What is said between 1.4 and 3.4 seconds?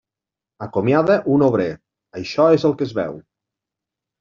obrer; això és el que es veu.